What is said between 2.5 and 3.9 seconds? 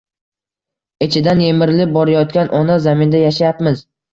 Ona zaminda yashayapmiz